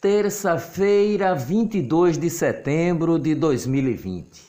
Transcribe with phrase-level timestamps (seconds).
[0.00, 4.46] Terça-feira, 22 de setembro de 2020.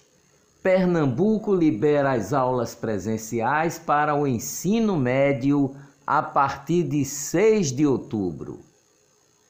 [0.62, 5.76] Pernambuco libera as aulas presenciais para o ensino médio
[6.06, 8.60] a partir de 6 de outubro.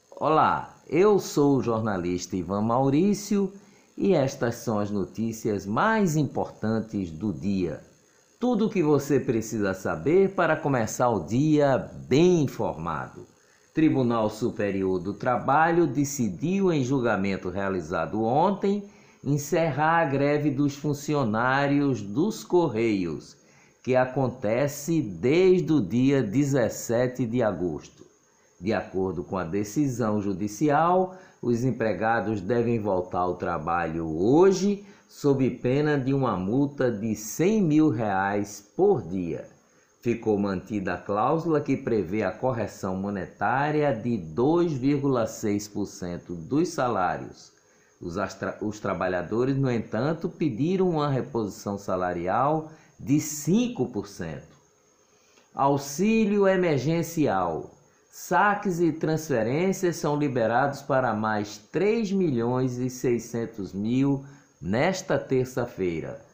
[0.10, 3.52] Olá, eu sou o jornalista Ivan Maurício
[3.98, 7.82] e estas são as notícias mais importantes do dia.
[8.40, 11.78] Tudo o que você precisa saber para começar o dia
[12.08, 13.28] bem informado.
[13.80, 18.84] Tribunal Superior do Trabalho decidiu, em julgamento realizado ontem,
[19.24, 23.38] encerrar a greve dos funcionários dos Correios,
[23.82, 28.06] que acontece desde o dia 17 de agosto.
[28.60, 35.98] De acordo com a decisão judicial, os empregados devem voltar ao trabalho hoje, sob pena
[35.98, 39.48] de uma multa de 100 mil reais por dia
[40.02, 47.52] ficou mantida a cláusula que prevê a correção monetária de 2,6% dos salários.
[48.02, 48.16] Os,
[48.62, 54.40] os, trabalhadores, no entanto, pediram uma reposição salarial de 5%.
[55.54, 57.72] Auxílio emergencial.
[58.10, 64.24] Saques e transferências são liberados para mais 3 milhões e 600 mil
[64.62, 66.29] nesta terça-feira.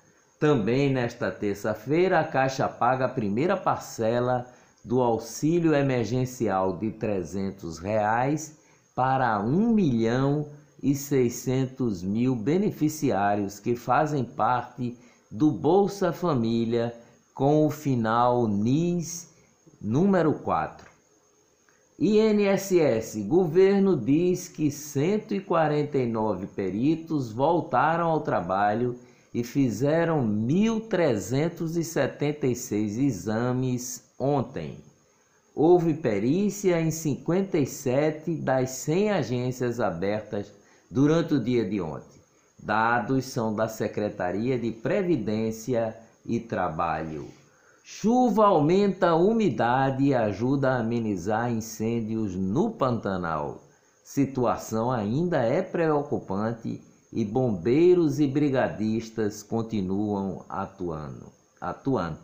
[0.46, 4.46] Também nesta terça-feira, a Caixa paga a primeira parcela
[4.84, 8.56] do auxílio emergencial de 300 reais
[8.94, 10.46] para 1 milhão
[10.84, 14.96] e 600 mil beneficiários que fazem parte
[15.32, 16.94] do Bolsa Família
[17.34, 19.34] com o final NIS
[19.82, 20.88] número 4.
[21.98, 28.96] INSS, governo diz que 149 peritos voltaram ao trabalho
[29.36, 34.80] e fizeram 1.376 exames ontem.
[35.53, 40.53] Houve perícia em 57 das 100 agências abertas
[40.89, 42.22] durante o dia de ontem.
[42.58, 47.27] Dados são da Secretaria de Previdência e Trabalho.
[47.83, 53.61] Chuva aumenta a umidade e ajuda a amenizar incêndios no Pantanal.
[54.02, 56.81] Situação ainda é preocupante
[57.15, 61.31] e bombeiros e brigadistas continuam atuando.
[61.61, 62.20] atuando.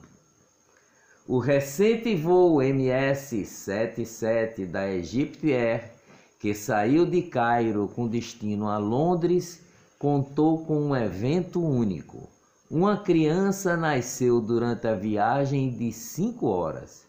[1.25, 5.93] O recente voo MS-77 da Egypt Air,
[6.37, 9.61] que saiu de Cairo com destino a Londres,
[9.97, 12.27] contou com um evento único.
[12.69, 17.05] Uma criança nasceu durante a viagem de 5 horas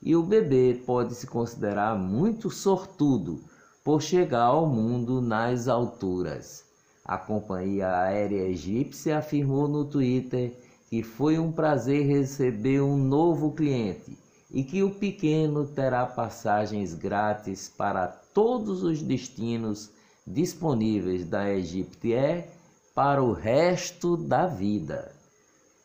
[0.00, 3.44] e o bebê pode se considerar muito sortudo
[3.84, 6.65] por chegar ao mundo nas alturas.
[7.08, 10.52] A companhia aérea egípcia afirmou no Twitter
[10.88, 14.18] que foi um prazer receber um novo cliente
[14.50, 19.90] e que o pequeno terá passagens grátis para todos os destinos
[20.26, 22.48] disponíveis da Egypt Air
[22.92, 25.12] para o resto da vida.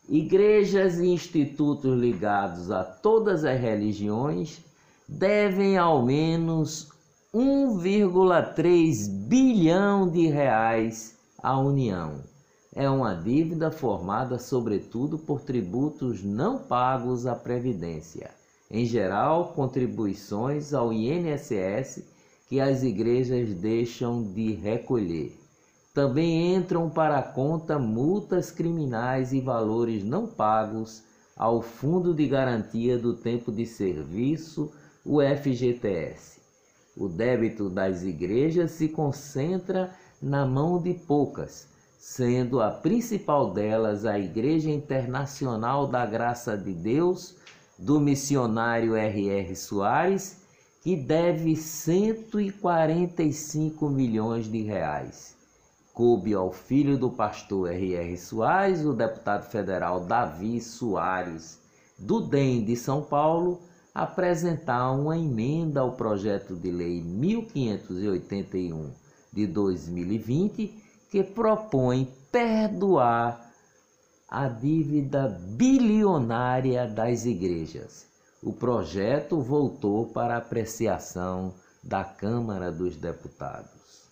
[0.09, 4.59] Igrejas e institutos ligados a todas as religiões
[5.08, 6.91] devem ao menos
[7.34, 12.19] 1,3 bilhão de reais à União.
[12.75, 18.31] É uma dívida formada sobretudo por tributos não pagos à Previdência,
[18.70, 22.03] em geral, contribuições ao INSS
[22.50, 25.34] que as igrejas deixam de recolher.
[25.94, 31.02] Também entram para a conta multas criminais e valores não pagos
[31.38, 34.70] ao Fundo de Garantia do Tempo de Serviço,
[35.06, 36.41] o FGTS.
[36.96, 44.19] O débito das igrejas se concentra na mão de poucas, sendo a principal delas a
[44.19, 47.38] Igreja Internacional da Graça de Deus,
[47.78, 49.56] do missionário R.R.
[49.56, 50.41] Soares,
[50.81, 55.35] que deve 145 milhões de reais.
[55.94, 58.18] Coube ao filho do pastor R.R.
[58.18, 61.58] Soares, o deputado federal Davi Soares,
[61.97, 63.62] do DEM de São Paulo,
[63.94, 68.91] apresentar uma emenda ao projeto de lei 1581
[69.32, 70.73] de 2020
[71.09, 73.52] que propõe perdoar
[74.29, 78.08] a dívida bilionária das igrejas.
[78.41, 81.53] O projeto voltou para apreciação
[81.84, 84.09] da Câmara dos Deputados.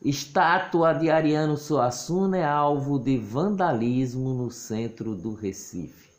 [0.00, 6.11] Estátua de Ariano Suassuna é alvo de vandalismo no centro do Recife.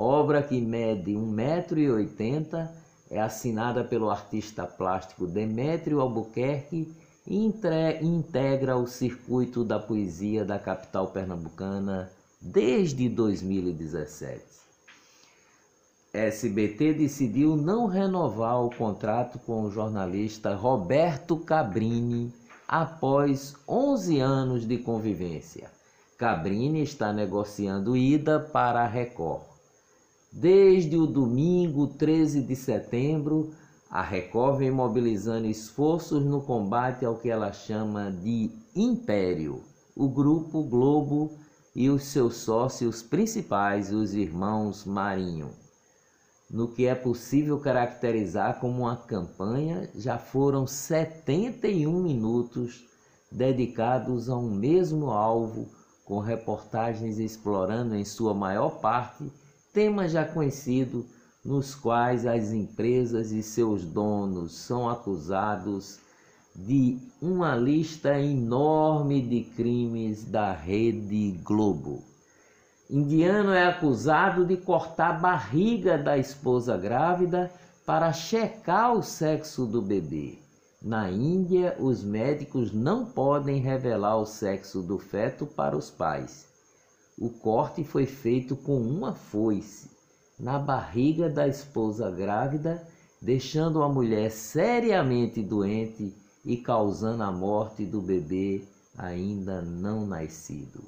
[0.00, 2.68] Obra que mede 1,80m,
[3.10, 6.94] é assinada pelo artista plástico Demétrio Albuquerque
[7.26, 7.36] e
[8.00, 14.40] integra o circuito da poesia da capital pernambucana desde 2017.
[16.14, 22.32] SBT decidiu não renovar o contrato com o jornalista Roberto Cabrini
[22.68, 25.68] após 11 anos de convivência.
[26.16, 29.47] Cabrini está negociando ida para a Record.
[30.30, 33.50] Desde o domingo 13 de setembro,
[33.90, 39.62] a Record vem mobilizando esforços no combate ao que ela chama de império,
[39.96, 41.32] o Grupo Globo
[41.74, 45.48] e os seus sócios principais, os irmãos Marinho.
[46.50, 52.84] No que é possível caracterizar como uma campanha, já foram 71 minutos
[53.32, 55.68] dedicados a um mesmo alvo
[56.04, 59.24] com reportagens explorando em sua maior parte
[59.78, 61.04] temas já conhecidos,
[61.44, 66.00] nos quais as empresas e seus donos são acusados
[66.52, 72.02] de uma lista enorme de crimes da Rede Globo.
[72.90, 77.48] Indiano é acusado de cortar a barriga da esposa grávida
[77.86, 80.40] para checar o sexo do bebê.
[80.82, 86.47] Na Índia, os médicos não podem revelar o sexo do feto para os pais.
[87.20, 89.90] O corte foi feito com uma foice
[90.38, 92.86] na barriga da esposa grávida,
[93.20, 98.62] deixando a mulher seriamente doente e causando a morte do bebê
[98.96, 100.80] ainda não nascido.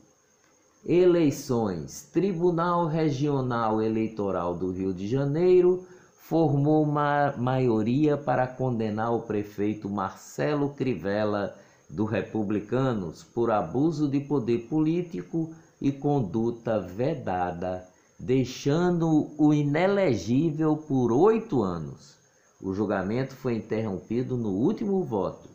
[0.87, 5.85] Eleições: Tribunal Regional Eleitoral do Rio de Janeiro
[6.17, 11.57] formou uma maioria para condenar o prefeito Marcelo Crivella
[11.89, 17.87] do Republicanos por abuso de poder político e conduta vedada,
[18.19, 22.17] deixando-o inelegível por oito anos.
[22.61, 25.49] O julgamento foi interrompido no último voto.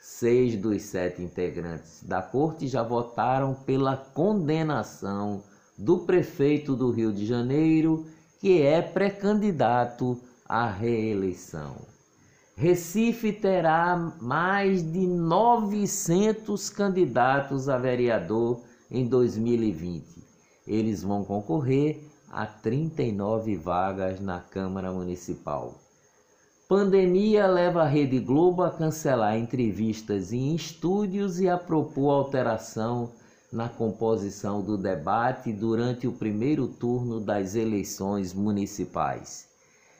[0.00, 5.42] Seis dos sete integrantes da corte já votaram pela condenação
[5.76, 8.06] do prefeito do Rio de Janeiro
[8.40, 11.76] que é pré-candidato à reeleição.
[12.56, 18.60] Recife terá mais de 900 candidatos a vereador
[18.92, 20.22] em 2020.
[20.66, 25.74] Eles vão concorrer a 39 vagas na Câmara Municipal.
[26.68, 33.10] Pandemia leva a Rede Globo a cancelar entrevistas em estúdios e a propor alteração
[33.52, 39.46] na composição do debate durante o primeiro turno das eleições municipais.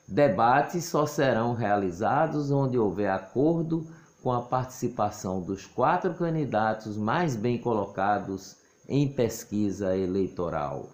[0.09, 3.87] Debates só serão realizados onde houver acordo
[4.23, 8.62] com a participação dos quatro candidatos mais bem colocados
[8.93, 10.91] em pesquisa eleitoral.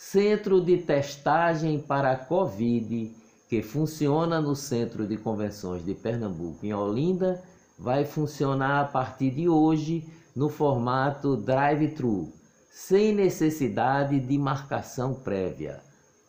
[0.00, 3.12] Centro de testagem para a Covid,
[3.48, 7.42] que funciona no Centro de Convenções de Pernambuco, em Olinda,
[7.76, 12.32] vai funcionar a partir de hoje no formato drive-thru,
[12.70, 15.80] sem necessidade de marcação prévia.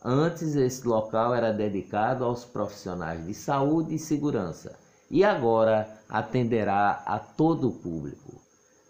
[0.03, 4.79] Antes, esse local era dedicado aos profissionais de saúde e segurança
[5.11, 8.41] e agora atenderá a todo o público.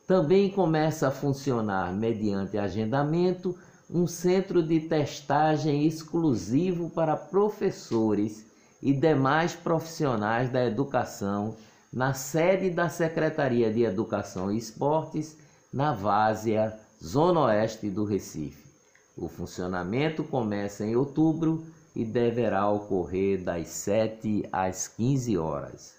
[0.08, 3.56] Também começa a funcionar, mediante agendamento,
[3.89, 8.46] um centro de testagem exclusivo para professores
[8.81, 11.55] e demais profissionais da educação
[11.91, 15.36] na sede da Secretaria de Educação e Esportes,
[15.74, 18.69] na Várzea, Zona Oeste do Recife.
[19.17, 21.65] O funcionamento começa em outubro
[21.96, 25.96] e deverá ocorrer das 7 às 15 horas.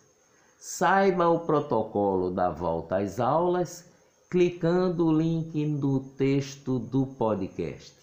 [0.60, 3.89] Saiba o protocolo da volta às aulas
[4.30, 7.96] clicando o link no texto do podcast.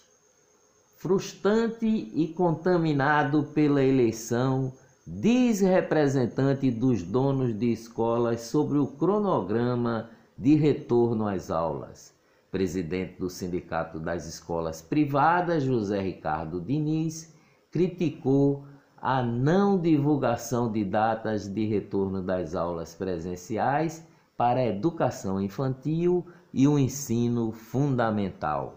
[0.97, 4.73] Frustrante e contaminado pela eleição,
[5.05, 12.13] diz representante dos donos de escolas sobre o cronograma de retorno às aulas.
[12.51, 17.33] Presidente do Sindicato das Escolas Privadas, José Ricardo Diniz,
[17.71, 18.65] criticou
[18.97, 24.05] a não divulgação de datas de retorno das aulas presenciais
[24.37, 28.75] para a educação infantil e o ensino fundamental.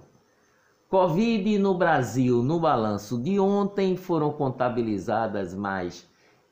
[0.89, 6.09] Covid no Brasil, no balanço de ontem, foram contabilizadas mais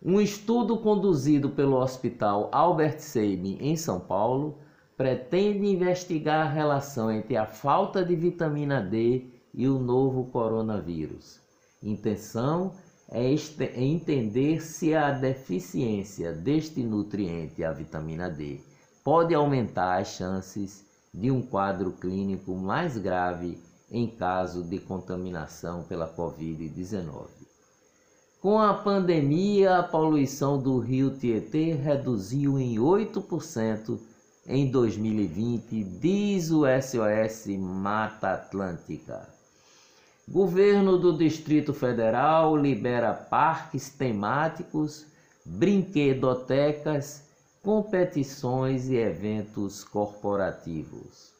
[0.03, 4.59] Um estudo conduzido pelo Hospital Albert Sabin em São Paulo
[4.97, 11.41] pretende investigar a relação entre a falta de vitamina D e o novo coronavírus.
[11.83, 12.73] Intenção
[13.09, 18.61] é, é entender se a deficiência deste nutriente, a vitamina D,
[19.05, 23.59] pode aumentar as chances de um quadro clínico mais grave
[23.91, 27.27] em caso de contaminação pela Covid-19.
[28.41, 33.99] Com a pandemia, a poluição do rio Tietê reduziu em 8%
[34.47, 39.29] em 2020, diz o SOS Mata Atlântica.
[40.29, 45.05] Governo do Distrito Federal libera parques temáticos,
[45.45, 47.25] brinquedotecas,
[47.61, 51.33] competições e eventos corporativos.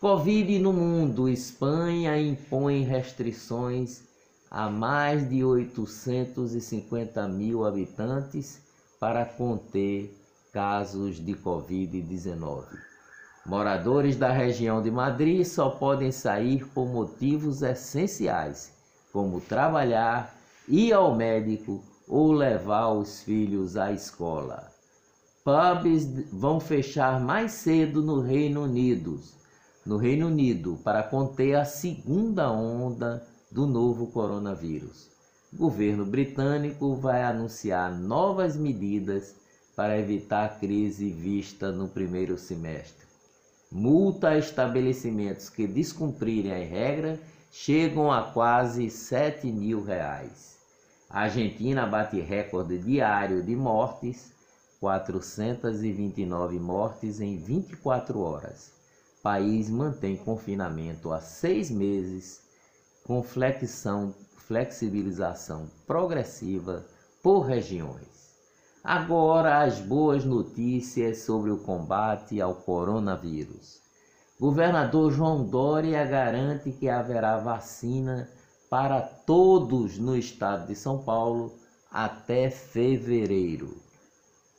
[0.00, 1.28] Covid no mundo.
[1.28, 4.02] Espanha impõe restrições
[4.50, 8.60] a mais de 850 mil habitantes
[8.98, 10.14] para conter
[10.52, 12.64] casos de Covid-19.
[13.48, 18.72] Moradores da região de Madrid só podem sair por motivos essenciais,
[19.12, 20.34] como trabalhar,
[20.68, 24.66] ir ao médico ou levar os filhos à escola.
[25.44, 29.20] Pubs vão fechar mais cedo no Reino Unido,
[29.86, 35.08] no Reino Unido, para conter a segunda onda do novo coronavírus.
[35.52, 39.36] O governo britânico vai anunciar novas medidas
[39.76, 43.05] para evitar a crise vista no primeiro semestre.
[43.78, 47.20] Multa a estabelecimentos que descumprirem a regra
[47.52, 50.56] chegam a quase 7 mil reais.
[51.10, 54.32] A Argentina bate recorde diário de mortes,
[54.80, 58.72] 429 mortes em 24 horas.
[59.22, 62.40] País mantém confinamento há seis meses
[63.04, 66.82] com flexão, flexibilização progressiva
[67.22, 68.15] por regiões.
[68.88, 73.80] Agora as boas notícias sobre o combate ao coronavírus.
[74.38, 78.28] Governador João Dória garante que haverá vacina
[78.70, 81.52] para todos no estado de São Paulo
[81.90, 83.76] até fevereiro.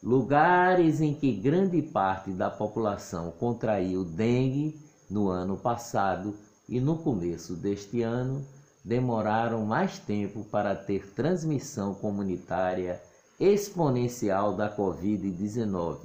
[0.04, 4.78] Lugares em que grande parte da população contraiu dengue
[5.10, 6.36] no ano passado
[6.68, 8.46] e no começo deste ano
[8.84, 13.02] demoraram mais tempo para ter transmissão comunitária
[13.40, 15.98] exponencial da Covid-19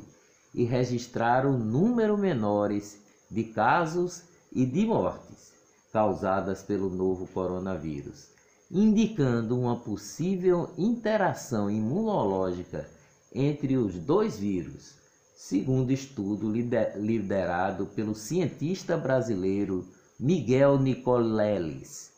[0.54, 2.98] e registraram número menores
[3.30, 4.22] de casos
[4.52, 5.52] e de mortes
[5.92, 8.28] causadas pelo novo coronavírus,
[8.70, 12.88] indicando uma possível interação imunológica
[13.34, 14.94] entre os dois vírus,
[15.34, 19.86] segundo estudo liderado pelo cientista brasileiro
[20.18, 22.11] Miguel Nicoleles.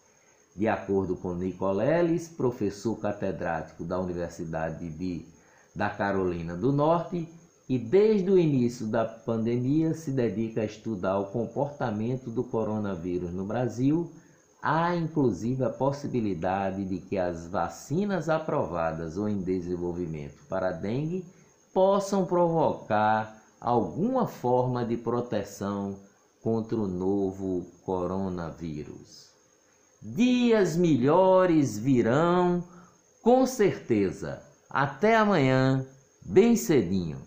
[0.56, 5.26] De acordo com Nicoleles, professor catedrático da Universidade de,
[5.75, 7.28] da Carolina do Norte,
[7.68, 13.44] e desde o início da pandemia se dedica a estudar o comportamento do coronavírus no
[13.44, 14.08] Brasil,
[14.62, 21.25] há inclusive a possibilidade de que as vacinas aprovadas ou em desenvolvimento para a dengue
[21.73, 25.96] possam provocar alguma forma de proteção
[26.40, 29.33] contra o novo coronavírus.
[30.06, 32.62] Dias melhores virão,
[33.23, 34.42] com certeza.
[34.68, 35.87] Até amanhã,
[36.23, 37.23] bem cedinho.